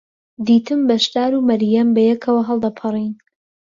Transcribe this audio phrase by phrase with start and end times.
[0.47, 3.13] دیتم بەشدار و مەریەم بەیەکەوە هەڵدەپەڕین.